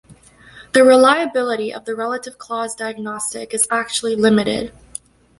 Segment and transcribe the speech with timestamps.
[0.71, 4.73] The reliability of the relative clause diagnostic is actually limited.